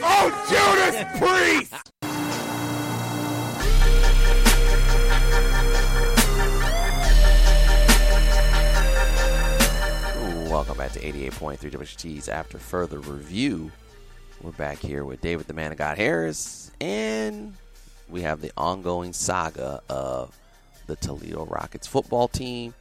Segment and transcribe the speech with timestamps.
[0.00, 1.72] Oh, Judas Priest!
[10.50, 13.70] Welcome back to 88.3 WXUT's After Further Review.
[14.42, 17.54] We're back here with David the Man of God Harris, and
[18.08, 20.36] we have the ongoing saga of
[20.88, 22.74] the Toledo Rockets football team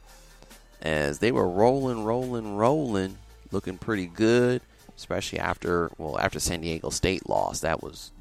[0.82, 3.20] as they were rolling, rolling, rolling,
[3.52, 4.62] looking pretty good,
[4.98, 7.62] especially after well after San Diego State lost.
[7.62, 8.12] That was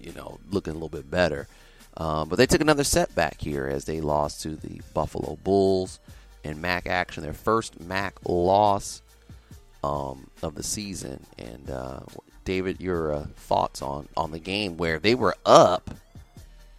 [0.00, 1.48] you know looking a little bit better,
[1.96, 5.98] um, but they took another setback here as they lost to the Buffalo Bulls
[6.44, 9.02] in MAC action, their first MAC loss
[9.82, 11.26] um, of the season.
[11.36, 12.00] And uh,
[12.44, 15.90] David, your uh, thoughts on on the game where they were up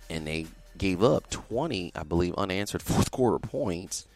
[0.10, 4.08] and they gave up 20, I believe, unanswered fourth quarter points,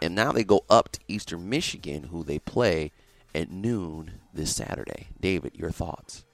[0.00, 2.92] and now they go up to Eastern Michigan, who they play
[3.34, 5.08] at noon this Saturday.
[5.20, 6.24] David, your thoughts?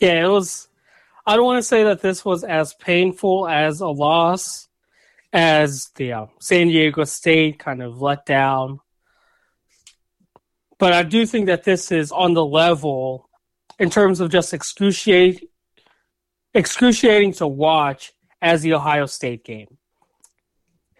[0.00, 0.68] Yeah, it was.
[1.26, 4.68] I don't want to say that this was as painful as a loss
[5.32, 8.80] as the uh, San Diego State kind of let down.
[10.78, 13.28] But I do think that this is on the level
[13.78, 15.48] in terms of just excruciating,
[16.54, 19.76] excruciating to watch as the Ohio State game.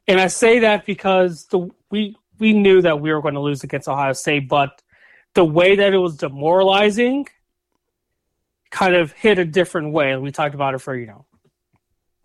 [0.07, 3.63] And I say that because the we we knew that we were going to lose
[3.63, 4.83] against Ohio State, but
[5.35, 7.27] the way that it was demoralizing
[8.71, 10.17] kind of hit a different way.
[10.17, 11.25] We talked about it for, you know,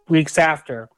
[0.10, 0.90] weeks after.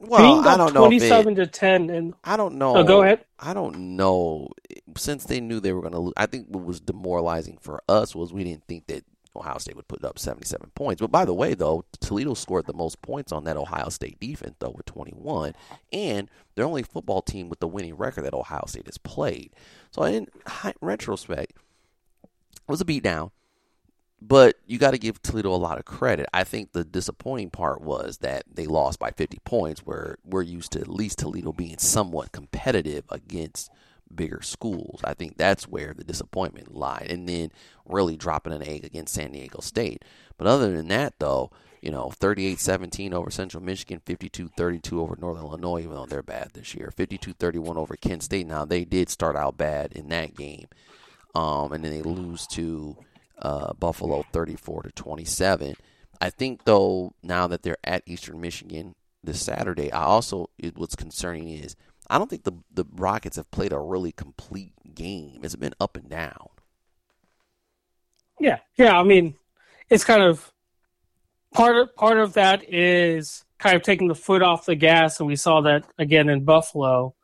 [0.00, 0.80] Well, I don't know.
[0.80, 2.76] 27 to 10 and I don't know.
[2.76, 3.24] Oh, go ahead.
[3.38, 4.48] I don't know.
[4.96, 8.14] Since they knew they were going to lose, I think what was demoralizing for us
[8.14, 9.04] was we didn't think that
[9.36, 11.00] Ohio State would put up 77 points.
[11.00, 14.56] But by the way, though, Toledo scored the most points on that Ohio State defense,
[14.58, 15.54] though, with 21.
[15.92, 19.52] And they're only football team with the winning record that Ohio State has played.
[19.92, 21.52] So in hi- retrospect,
[22.24, 23.30] it was a beatdown.
[24.24, 26.26] But you got to give Toledo a lot of credit.
[26.32, 30.70] I think the disappointing part was that they lost by 50 points, where we're used
[30.72, 33.68] to at least Toledo being somewhat competitive against
[34.14, 35.00] bigger schools.
[35.02, 37.08] I think that's where the disappointment lied.
[37.10, 37.50] And then
[37.84, 40.04] really dropping an egg against San Diego State.
[40.38, 41.50] But other than that, though,
[41.82, 46.22] you know, 38 17 over Central Michigan, 52 32 over Northern Illinois, even though they're
[46.22, 48.46] bad this year, 52 31 over Kent State.
[48.46, 50.68] Now, they did start out bad in that game.
[51.34, 52.96] Um, and then they lose to
[53.40, 55.74] uh, Buffalo 34 to 27.
[56.20, 58.94] I think though now that they're at Eastern Michigan
[59.24, 61.74] this Saturday, I also what's concerning is
[62.08, 65.40] I don't think the the Rockets have played a really complete game.
[65.42, 66.48] It's been up and down.
[68.38, 68.98] Yeah, yeah.
[68.98, 69.34] I mean,
[69.90, 70.52] it's kind of
[71.52, 75.26] part of part of that is kind of taking the foot off the gas, and
[75.26, 77.14] we saw that again in Buffalo.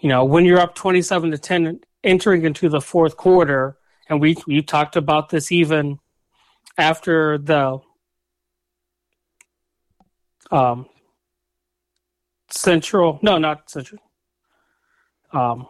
[0.00, 3.76] You know, when you're up twenty-seven to ten, entering into the fourth quarter,
[4.08, 5.98] and we we talked about this even
[6.76, 7.78] after the
[10.50, 10.86] um
[12.50, 14.00] central no not central
[15.32, 15.66] um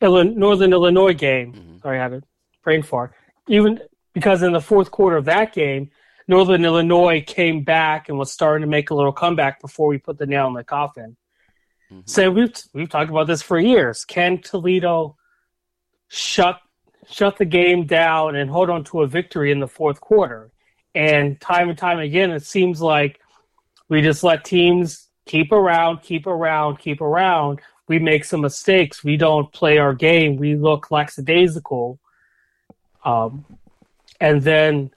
[0.00, 1.80] Illinois, northern illinois game.
[1.82, 2.22] Sorry i had a
[2.62, 3.12] brain fart.
[3.48, 3.80] Even
[4.12, 5.90] because in the fourth quarter of that game
[6.28, 10.18] northern illinois came back and was starting to make a little comeback before we put
[10.18, 11.16] the nail in the coffin
[12.06, 15.16] so we've we've talked about this for years can toledo
[16.08, 16.60] shut
[17.08, 20.50] shut the game down and hold on to a victory in the fourth quarter.
[20.94, 23.20] And time and time again, it seems like
[23.88, 27.60] we just let teams keep around, keep around, keep around.
[27.88, 29.04] We make some mistakes.
[29.04, 30.36] We don't play our game.
[30.36, 31.98] We look lackadaisical.
[33.04, 33.44] Um,
[34.20, 34.90] and then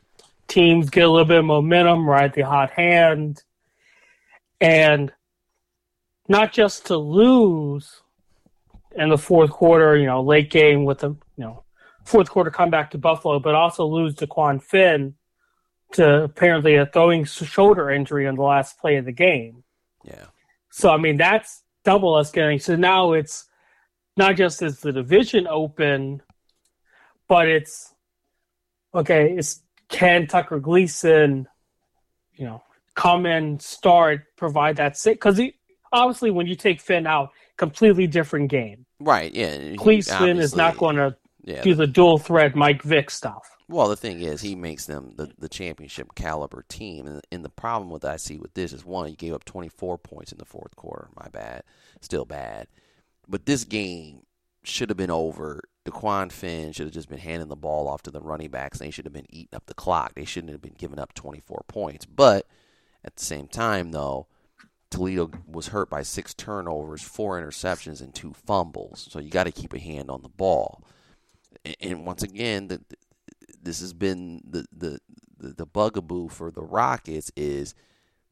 [0.48, 3.44] teams get a little bit of momentum, ride the hot hand.
[4.60, 5.12] And
[6.28, 8.02] not just to lose
[8.96, 11.64] in the fourth quarter, you know, late game with a, you know,
[12.06, 15.16] fourth quarter comeback to Buffalo, but also lose to Dequan Finn
[15.94, 19.64] to apparently a throwing shoulder injury on the last play of the game.
[20.04, 20.26] Yeah.
[20.72, 22.60] So I mean that's double us getting.
[22.60, 23.46] So now it's
[24.16, 26.22] not just is the division open,
[27.28, 27.94] but it's
[28.94, 29.36] okay.
[29.38, 31.48] It's can Tucker Gleason,
[32.36, 32.64] you know,
[32.96, 35.40] come and start provide that sit because
[35.92, 38.86] obviously when you take Finn out, completely different game.
[39.00, 39.34] Right.
[39.34, 39.76] Yeah.
[39.76, 41.62] Gleason is not going to Yeah.
[41.62, 43.48] do the dual threat Mike Vick stuff.
[43.70, 47.50] Well, the thing is, he makes them the, the championship caliber team, and, and the
[47.50, 50.46] problem with I see with this is one, you gave up 24 points in the
[50.46, 51.10] fourth quarter.
[51.20, 51.64] My bad,
[52.00, 52.68] still bad.
[53.28, 54.22] But this game
[54.64, 55.64] should have been over.
[55.88, 58.92] Dequan Finn should have just been handing the ball off to the running backs, they
[58.92, 60.16] should have been eating up the clock.
[60.16, 62.06] They shouldn't have been giving up 24 points.
[62.06, 62.46] But
[63.04, 64.28] at the same time, though,
[64.90, 69.08] Toledo was hurt by six turnovers, four interceptions, and two fumbles.
[69.10, 70.84] So you got to keep a hand on the ball.
[71.82, 72.82] And, once again, the,
[73.62, 75.00] this has been the, the
[75.40, 77.76] the the bugaboo for the Rockets is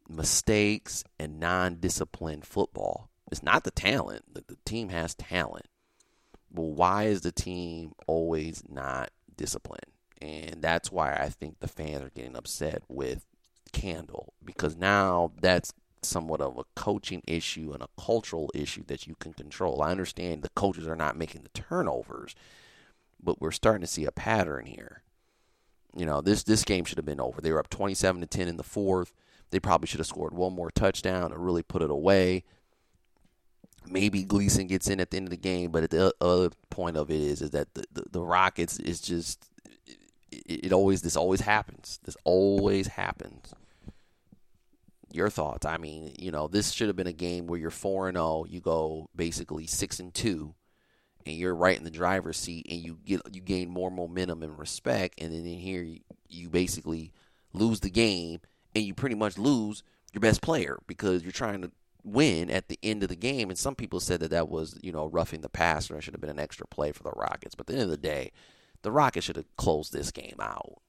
[0.07, 3.09] mistakes and non-disciplined football.
[3.31, 4.33] It's not the talent.
[4.33, 5.65] The, the team has talent.
[6.55, 9.91] But why is the team always not disciplined?
[10.21, 13.25] And that's why I think the fans are getting upset with
[13.73, 19.15] Candle because now that's somewhat of a coaching issue and a cultural issue that you
[19.15, 19.81] can control.
[19.81, 22.35] I understand the coaches are not making the turnovers,
[23.21, 25.01] but we're starting to see a pattern here.
[25.95, 27.41] You know, this this game should have been over.
[27.41, 29.13] They were up 27 to 10 in the fourth.
[29.51, 32.43] They probably should have scored one more touchdown and really put it away.
[33.89, 37.09] Maybe Gleason gets in at the end of the game, but the other point of
[37.09, 39.45] it is is that the, the, the Rockets is just
[40.31, 41.99] it, it always this always happens.
[42.03, 43.53] This always happens
[45.15, 45.65] your thoughts.
[45.65, 48.25] I mean, you know, this should have been a game where you're four and zero.
[48.25, 50.53] Oh, you go basically six and two,
[51.25, 54.59] and you're right in the driver's seat, and you get you gain more momentum and
[54.59, 55.19] respect.
[55.19, 57.13] And then in here, you, you basically
[57.53, 58.41] lose the game,
[58.75, 59.83] and you pretty much lose
[60.13, 61.71] your best player because you're trying to
[62.05, 63.49] win at the end of the game.
[63.49, 65.97] And some people said that that was you know roughing the passer.
[65.97, 67.55] It should have been an extra play for the Rockets.
[67.55, 68.31] But at the end of the day,
[68.83, 70.81] the Rockets should have closed this game out.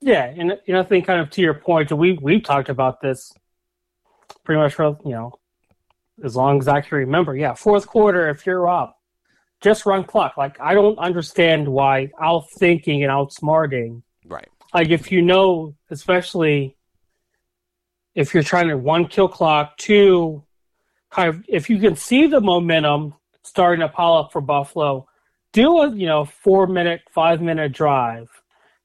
[0.00, 3.00] Yeah, and you know, I think kind of to your point, we we've talked about
[3.00, 3.32] this
[4.44, 5.38] pretty much for you know
[6.24, 7.36] as long as I can remember.
[7.36, 8.98] Yeah, fourth quarter, if you're up,
[9.60, 10.36] just run clock.
[10.36, 14.02] Like I don't understand why out thinking and outsmarting.
[14.26, 14.48] Right.
[14.74, 16.76] Like if you know, especially
[18.14, 20.42] if you're trying to one kill clock, two
[21.10, 25.06] kind of if you can see the momentum starting to pile up for Buffalo,
[25.52, 28.28] do a you know four minute, five minute drive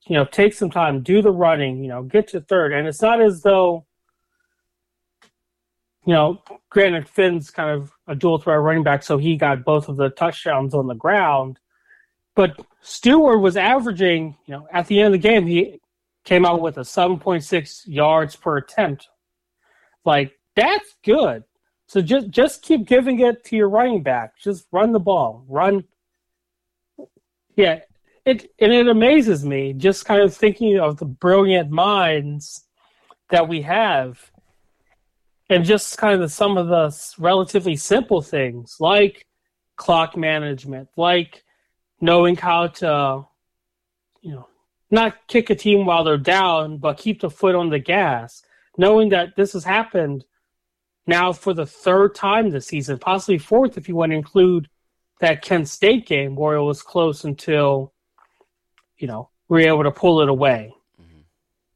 [0.07, 2.73] you know, take some time, do the running, you know, get to third.
[2.73, 3.85] And it's not as though,
[6.05, 9.89] you know, granted, Finn's kind of a dual threat running back, so he got both
[9.89, 11.59] of the touchdowns on the ground.
[12.35, 15.81] But Stuart was averaging, you know, at the end of the game, he
[16.23, 19.09] came out with a 7.6 yards per attempt.
[20.07, 21.43] Like, that's good.
[21.87, 24.37] So just just keep giving it to your running back.
[24.39, 25.45] Just run the ball.
[25.47, 25.83] Run.
[27.55, 27.81] Yeah,
[28.27, 32.65] it and it amazes me just kind of thinking of the brilliant minds
[33.29, 34.31] that we have
[35.49, 39.25] and just kind of some of the relatively simple things like
[39.77, 41.43] clock management like
[42.01, 43.25] knowing how to
[44.21, 44.47] you know
[44.91, 48.43] not kick a team while they're down but keep the foot on the gas
[48.77, 50.25] knowing that this has happened
[51.05, 54.69] now for the third time this season possibly fourth if you want to include
[55.19, 57.93] that kent state game where it was close until
[58.97, 60.73] you know, we were able to pull it away.
[61.01, 61.21] Mm-hmm.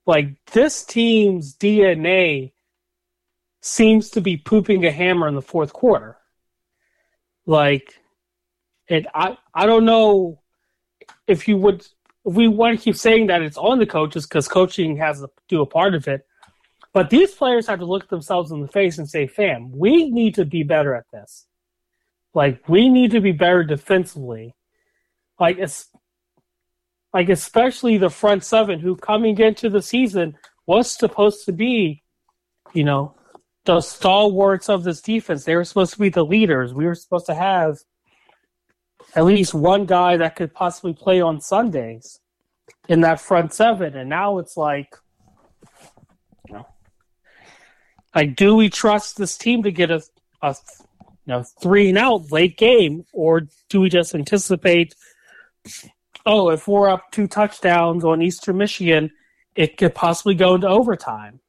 [0.06, 2.54] Like this team's DNA
[3.62, 6.18] seems to be pooping a hammer in the fourth quarter.
[7.46, 8.00] Like
[8.88, 10.42] it I I don't know
[11.28, 11.82] if you would
[12.26, 15.30] if we want to keep saying that it's on the coaches because coaching has to
[15.48, 16.26] do a part of it.
[16.94, 20.36] But these players have to look themselves in the face and say, fam, we need
[20.36, 21.48] to be better at this.
[22.34, 24.56] Like we need to be better defensively.
[25.40, 25.90] Like it's
[27.14, 32.04] like especially the front seven who coming into the season was supposed to be,
[32.74, 33.16] you know,
[33.66, 35.44] the stalwarts of this defense.
[35.44, 36.74] They were supposed to be the leaders.
[36.74, 37.80] We were supposed to have
[39.16, 42.20] at least one guy that could possibly play on Sundays
[42.88, 43.96] in that front seven.
[43.98, 44.96] And now it's like,
[46.48, 46.68] you know,
[48.16, 50.04] like, do we trust this team to get a,
[50.42, 50.56] a
[51.00, 54.96] you know, three and out late game, or do we just anticipate
[56.26, 59.12] oh, if we're up two touchdowns on Eastern Michigan,
[59.56, 61.40] it could possibly go into overtime.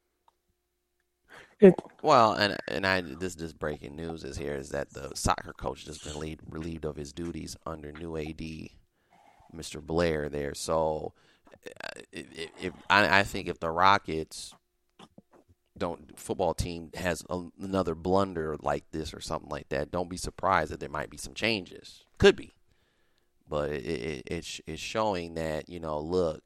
[1.60, 5.52] It, well, and and I this this breaking news is here is that the soccer
[5.52, 8.42] coach has been lead, relieved of his duties under new AD,
[9.54, 9.80] Mr.
[9.80, 10.54] Blair there.
[10.54, 11.12] So,
[11.84, 14.54] uh, if, if I, I think if the Rockets
[15.82, 20.16] don't football team has a, another blunder like this or something like that, don't be
[20.16, 22.04] surprised that there might be some changes.
[22.18, 22.54] Could be
[23.52, 26.42] but it, it, it's it's showing that you know, look,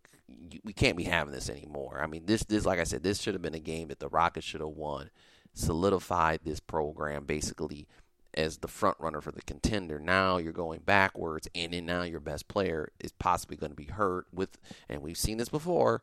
[0.65, 2.01] we can't be having this anymore.
[2.03, 4.09] I mean, this this like I said, this should have been a game that the
[4.09, 5.11] Rockets should have won,
[5.55, 7.87] solidified this program basically
[8.35, 10.01] as the front runner for the contender.
[10.01, 13.85] Now you're going backwards, and then now your best player is possibly going to be
[13.85, 14.27] hurt.
[14.33, 16.03] With and we've seen this before.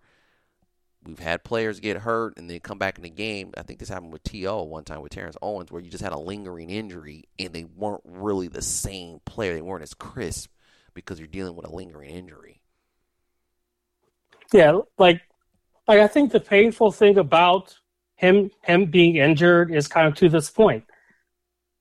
[1.05, 3.51] We've had players get hurt and they come back in the game.
[3.57, 6.13] I think this happened with To one time with Terrance Owens, where you just had
[6.13, 9.53] a lingering injury and they weren't really the same player.
[9.53, 10.49] They weren't as crisp
[10.93, 12.61] because you're dealing with a lingering injury.
[14.53, 15.21] Yeah, like
[15.87, 17.75] like I think the painful thing about
[18.15, 20.85] him him being injured is kind of to this point.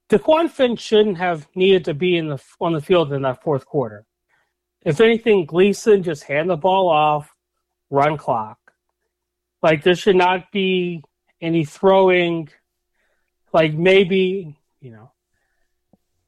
[0.09, 3.67] Dequan Finn shouldn't have needed to be in the on the field in that fourth
[3.67, 4.05] quarter.
[4.85, 7.33] If anything, Gleason just hand the ball off,
[7.91, 8.59] run clock.
[9.63, 11.03] Like there should not be
[11.41, 12.49] any throwing.
[13.53, 15.13] Like maybe you know,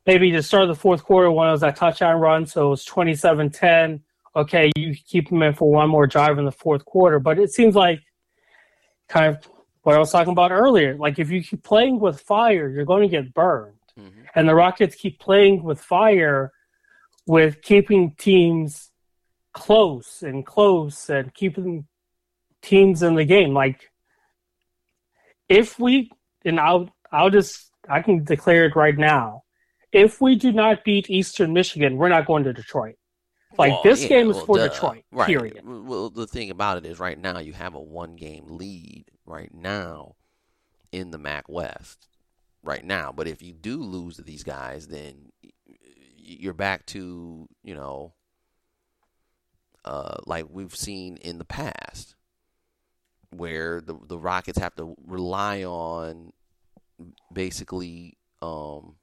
[0.07, 2.87] maybe to start of the fourth quarter, one was that touchdown run, so it was
[2.87, 4.01] 27-10
[4.37, 7.19] okay, you keep him in for one more drive in the fourth quarter.
[7.19, 8.01] But it seems like
[9.09, 9.49] kind of
[9.83, 10.97] what I was talking about earlier.
[10.97, 13.77] Like if you keep playing with fire, you're going to get burned.
[13.99, 14.23] Mm-hmm.
[14.35, 16.53] And the Rockets keep playing with fire
[17.27, 18.91] with keeping teams
[19.53, 21.87] close and close and keeping
[22.65, 23.55] teams in the game.
[23.55, 23.91] Like
[25.49, 26.11] if we
[26.45, 29.43] and I'll I'll just I can declare it right now.
[29.93, 32.97] If we do not beat Eastern Michigan, we're not going to Detroit.
[33.57, 35.05] Like well, this yeah, game is well, for Detroit.
[35.13, 35.27] Right.
[35.29, 35.61] Period.
[35.65, 40.17] Well, the thing about it is, right now you have a one-game lead right now
[40.91, 42.09] in the MAC West.
[42.65, 45.31] Right now, but if you do lose to these guys, then
[46.17, 48.15] you're back to you know,
[49.85, 52.14] uh, like we've seen in the past,
[53.37, 56.33] where the the Rockets have to rely on
[57.33, 58.95] basically um,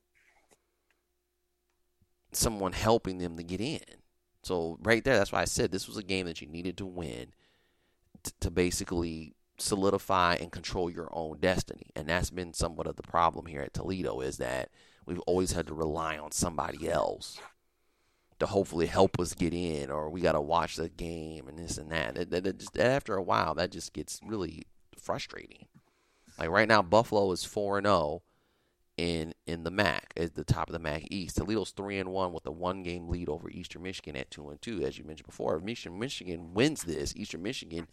[2.32, 4.02] someone helping them to get in
[4.44, 6.86] so right there, that's why I said this was a game that you needed to
[6.86, 7.28] win
[8.24, 11.92] t- to basically solidify and control your own destiny.
[11.96, 14.70] And that's been somewhat of the problem here at Toledo is that
[15.06, 17.40] we've always had to rely on somebody else
[18.42, 21.78] to hopefully help us get in, or we got to watch the game and this
[21.78, 22.32] and that.
[22.32, 24.64] That just, after a while, that just gets really
[25.00, 25.68] frustrating.
[26.40, 28.22] Like right now, Buffalo is four and zero oh
[28.98, 31.38] in in the MAC at the top of the MAC East.
[31.38, 34.60] Toledo's three and one with a one game lead over Eastern Michigan at two and
[34.60, 35.56] two, as you mentioned before.
[35.56, 37.88] If Michigan Michigan wins this, Eastern Michigan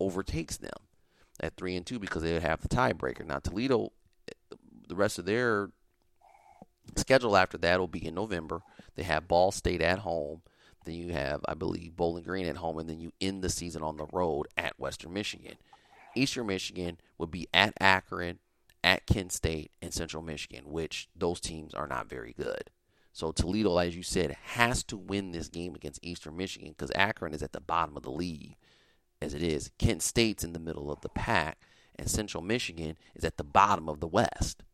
[0.00, 0.70] overtakes them
[1.38, 3.26] at three and two because they would have the tiebreaker.
[3.26, 3.92] Now Toledo,
[4.88, 5.68] the rest of their
[6.96, 8.62] schedule after that will be in November.
[8.94, 10.42] They have Ball State at home.
[10.84, 13.82] Then you have, I believe, Bowling Green at home, and then you end the season
[13.82, 15.56] on the road at Western Michigan.
[16.14, 18.38] Eastern Michigan would be at Akron,
[18.84, 22.70] at Kent State and Central Michigan, which those teams are not very good.
[23.12, 27.34] So Toledo, as you said, has to win this game against Eastern Michigan because Akron
[27.34, 28.56] is at the bottom of the league,
[29.20, 29.70] as it is.
[29.78, 31.58] Kent State's in the middle of the pack,
[31.96, 34.64] and Central Michigan is at the bottom of the West.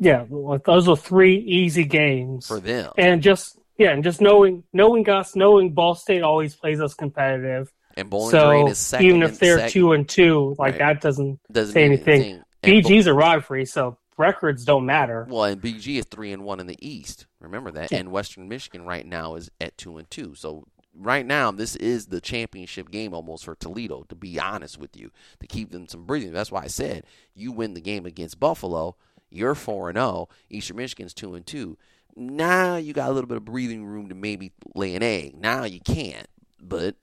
[0.00, 0.24] Yeah,
[0.64, 2.90] those are three easy games for them.
[2.96, 7.70] And just yeah, and just knowing knowing us, knowing Ball State always plays us competitive.
[7.96, 9.06] And Bowling so Green is second.
[9.06, 9.72] Even if they're second.
[9.72, 10.78] two and two, like right.
[10.78, 12.42] that doesn't, doesn't say anything.
[12.62, 12.98] anything.
[12.98, 15.26] BG's a rivalry, so records don't matter.
[15.28, 17.26] Well, and BG is three and one in the East.
[17.40, 17.90] Remember that.
[17.90, 17.98] Yeah.
[17.98, 20.34] And Western Michigan right now is at two and two.
[20.34, 24.04] So right now, this is the championship game almost for Toledo.
[24.08, 26.32] To be honest with you, to keep them some breathing.
[26.32, 27.04] That's why I said
[27.34, 28.96] you win the game against Buffalo.
[29.30, 30.06] You're four and zero.
[30.06, 31.78] Oh, Eastern Michigan's two and two.
[32.16, 35.36] Now you got a little bit of breathing room to maybe lay an egg.
[35.36, 36.26] Now you can't,
[36.60, 36.96] but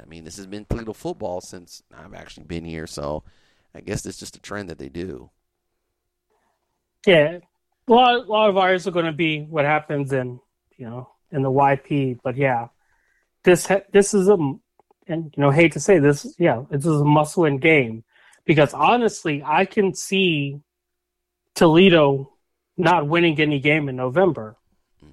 [0.00, 3.24] I mean, this has been Toledo football since I've actually been here, so
[3.74, 5.30] I guess it's just a trend that they do.
[7.06, 7.38] Yeah,
[7.88, 10.40] a lot, a lot of ours are going to be what happens in
[10.76, 12.68] you know in the YP, but yeah,
[13.42, 14.36] this this is a
[15.08, 18.04] and you know hate to say this, yeah, this is a must win game
[18.44, 20.60] because honestly, I can see
[21.54, 22.32] Toledo
[22.76, 24.56] not winning any game in November.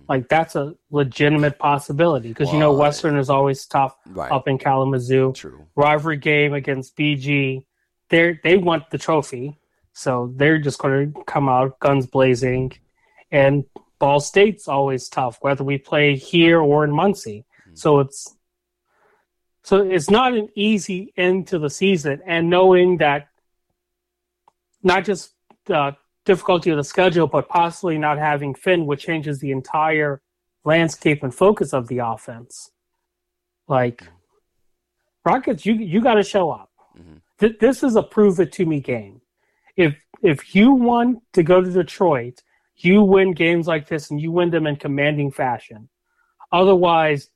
[0.07, 4.31] Like that's a legitimate possibility because well, you know Western is always tough right.
[4.31, 5.33] up in Kalamazoo.
[5.33, 5.67] True.
[5.75, 7.65] Rivalry game against BG,
[8.09, 9.59] they they want the trophy,
[9.93, 12.71] so they're just going to come out guns blazing.
[13.31, 13.65] And
[13.99, 17.45] Ball State's always tough, whether we play here or in Muncie.
[17.61, 17.75] Mm-hmm.
[17.75, 18.35] So it's
[19.63, 23.27] so it's not an easy end to the season, and knowing that
[24.81, 25.33] not just
[25.69, 25.91] uh,
[26.29, 30.21] difficulty of the schedule, but possibly not having Finn, which changes the entire
[30.63, 32.69] landscape and focus of the offense.
[33.67, 34.03] Like
[35.25, 36.69] Rockets, you you got to show up.
[36.95, 37.17] Mm-hmm.
[37.39, 39.21] Th- this is a prove it to me game.
[39.75, 42.43] If if you want to go to Detroit,
[42.75, 45.89] you win games like this and you win them in commanding fashion.
[46.51, 47.31] Otherwise,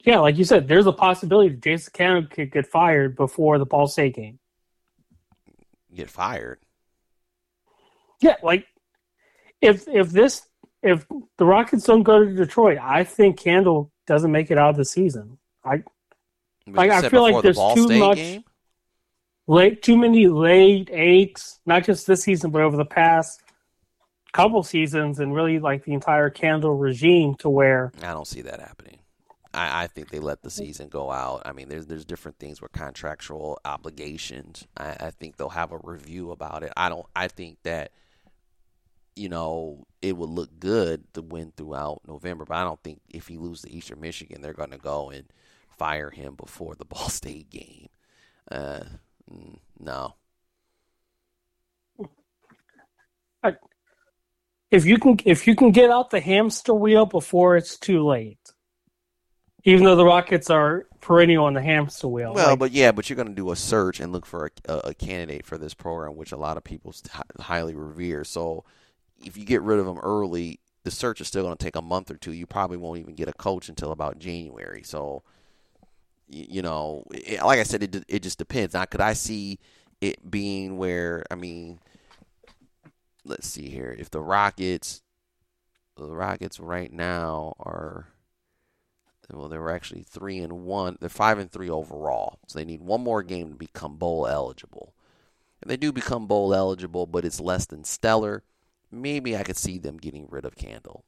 [0.00, 3.66] yeah, like you said, there's a possibility that Jason Candle could get fired before the
[3.66, 4.40] Ball State game.
[5.94, 6.65] Get fired?
[8.20, 8.66] Yeah, like
[9.60, 10.46] if if this
[10.82, 11.06] if
[11.38, 14.84] the Rockets don't go to Detroit, I think Candle doesn't make it out of the
[14.84, 15.38] season.
[15.64, 15.82] I
[16.66, 18.44] Like, I feel like the there's too State much- game?
[19.48, 23.40] late too many late eggs, not just this season, but over the past
[24.32, 28.60] couple seasons, and really like the entire Candle regime to where I don't see that
[28.60, 28.98] happening.
[29.54, 31.42] I, I think they let the season go out.
[31.46, 34.66] I mean, there's there's different things with contractual obligations.
[34.76, 36.72] I, I think they'll have a review about it.
[36.76, 37.06] I don't.
[37.16, 37.92] I think that
[39.16, 43.26] you know it would look good to win throughout November, but I don't think if
[43.26, 45.24] he loses to Eastern Michigan, they're going to go and
[45.76, 47.88] fire him before the Ball State game.
[48.50, 48.84] Uh,
[49.80, 50.14] no.
[54.70, 58.38] if you can if you can get out the hamster wheel before it's too late.
[59.64, 62.34] Even though the Rockets are perennial on the hamster wheel.
[62.34, 64.72] Well, like, but yeah, but you're going to do a search and look for a,
[64.72, 66.94] a, a candidate for this program, which a lot of people
[67.40, 68.22] highly revere.
[68.22, 68.64] So
[69.24, 71.82] if you get rid of them early, the search is still going to take a
[71.82, 72.32] month or two.
[72.32, 74.82] You probably won't even get a coach until about January.
[74.84, 75.22] So
[76.28, 78.74] you know, it, like I said, it it just depends.
[78.74, 79.58] Now, could I see
[80.00, 81.78] it being where I mean,
[83.24, 85.02] let's see here, if the Rockets,
[85.96, 88.08] the Rockets right now are
[89.32, 90.96] well, they were actually three and one.
[91.00, 94.94] They're five and three overall, so they need one more game to become bowl eligible.
[95.62, 98.44] If they do become bowl eligible, but it's less than stellar,
[98.90, 101.04] maybe I could see them getting rid of Candle.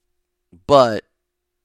[0.67, 1.05] But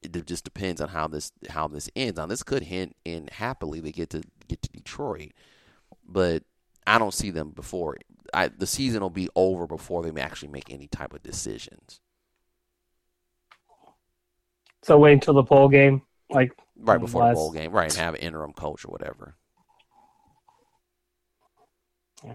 [0.01, 2.17] it just depends on how this how this ends.
[2.17, 5.31] Now, this could hint in happily they get to get to Detroit,
[6.07, 6.43] but
[6.85, 7.97] I don't see them before.
[8.33, 11.99] I, the season will be over before they actually make any type of decisions.
[14.81, 16.01] so wait until the bowl game.
[16.29, 19.35] Like Right before the bowl game, right, and have an interim coach or whatever.
[22.23, 22.33] Yeah.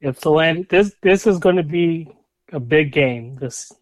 [0.00, 2.12] if the land this this is going to be
[2.52, 3.72] a big game this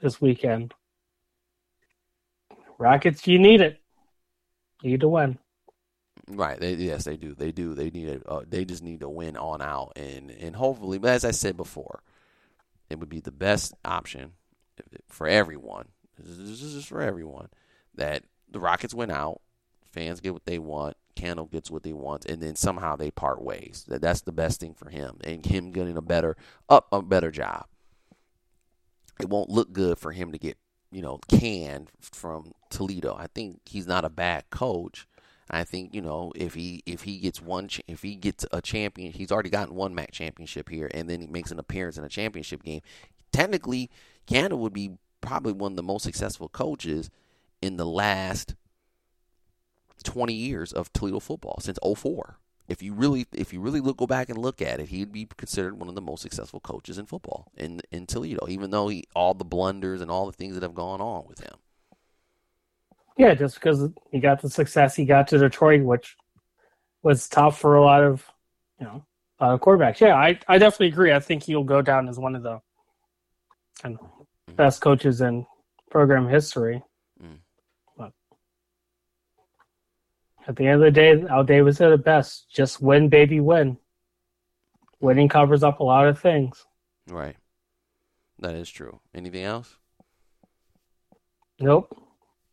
[0.00, 0.74] this weekend.
[2.78, 3.80] Rockets, you need it.
[4.82, 5.38] You need to win.
[6.26, 6.58] Right.
[6.58, 7.34] They, yes, they do.
[7.34, 7.74] They do.
[7.74, 8.22] They need.
[8.26, 12.02] Uh, they just need to win on out, and and hopefully, as I said before,
[12.90, 14.32] it would be the best option
[15.08, 15.88] for everyone.
[16.18, 17.48] This is for everyone
[17.94, 19.40] that the Rockets win out,
[19.90, 23.42] fans get what they want, Candle gets what they want, and then somehow they part
[23.42, 23.84] ways.
[23.88, 26.36] That that's the best thing for him, and him getting a better
[26.68, 27.66] up a better job.
[29.32, 30.58] Won't look good for him to get
[30.90, 33.16] you know canned from Toledo.
[33.16, 35.06] I think he's not a bad coach.
[35.50, 39.12] I think you know if he if he gets one if he gets a champion,
[39.12, 42.10] he's already gotten one MAC championship here, and then he makes an appearance in a
[42.10, 42.82] championship game.
[43.32, 43.90] Technically,
[44.26, 47.08] Candle would be probably one of the most successful coaches
[47.62, 48.54] in the last
[50.04, 52.36] twenty years of Toledo football since 04.
[52.72, 55.28] If you really if you really look go back and look at it, he'd be
[55.36, 59.04] considered one of the most successful coaches in football in in Toledo, even though he
[59.14, 61.54] all the blunders and all the things that have gone on with him.
[63.18, 66.16] Yeah, just because he got the success he got to Detroit, which
[67.02, 68.24] was tough for a lot of,
[68.80, 69.04] you know,
[69.38, 70.00] a lot of quarterbacks.
[70.00, 71.12] Yeah, I, I definitely agree.
[71.12, 72.60] I think he'll go down as one of the
[73.82, 74.54] kind of mm-hmm.
[74.54, 75.46] best coaches in
[75.90, 76.82] program history.
[77.22, 77.38] Mm.
[77.98, 78.12] But
[80.46, 83.76] at the end of the day, Al Davis said it best: just win, baby, win.
[85.00, 86.64] Winning covers up a lot of things.
[87.08, 87.36] Right.
[88.38, 89.00] That is true.
[89.14, 89.76] Anything else?
[91.60, 91.96] Nope.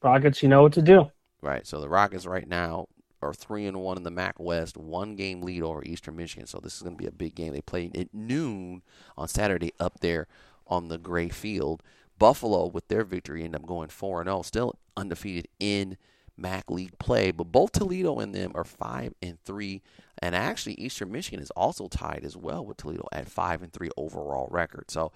[0.02, 1.12] Rockets, you know what to do.
[1.42, 1.66] Right.
[1.66, 2.88] So the Rockets right now
[3.22, 6.48] are three and one in the MAC West, one game lead over Eastern Michigan.
[6.48, 7.54] So this is going to be a big game.
[7.54, 8.82] They play at noon
[9.18, 10.28] on Saturday up there
[10.68, 11.84] on the gray field.
[12.18, 15.98] Buffalo, with their victory, end up going four and zero, still undefeated in
[16.40, 17.32] MAC league play.
[17.32, 19.82] But both Toledo and them are five and three,
[20.22, 23.90] and actually Eastern Michigan is also tied as well with Toledo at five and three
[23.98, 24.90] overall record.
[24.90, 25.12] So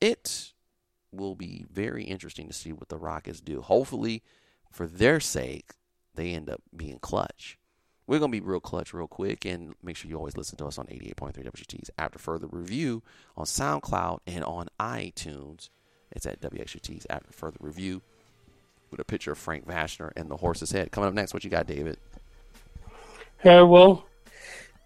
[0.00, 0.52] it
[1.12, 3.62] will be very interesting to see what the Rockets do.
[3.62, 4.22] Hopefully,
[4.70, 5.72] for their sake,
[6.14, 7.58] they end up being clutch.
[8.06, 10.66] We're going to be real clutch real quick and make sure you always listen to
[10.66, 13.02] us on 88.3 WXUTs after further review
[13.36, 15.68] on SoundCloud and on iTunes.
[16.10, 18.00] It's at WXUTs after further review
[18.90, 20.90] with a picture of Frank Vashner and the horse's head.
[20.90, 21.98] Coming up next, what you got, David?
[23.44, 24.04] Yeah, we'll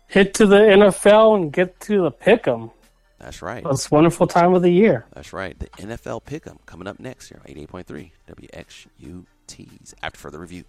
[0.08, 2.70] hit to the NFL and get to the pick 'em.
[3.18, 3.64] That's right.
[3.64, 5.06] It's a wonderful time of the year.
[5.14, 5.56] That's right.
[5.56, 10.64] The NFL Pick'em coming up next here on 88.3 WXUTs after further review.